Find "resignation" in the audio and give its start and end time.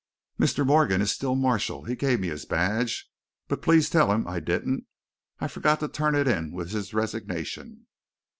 6.91-7.85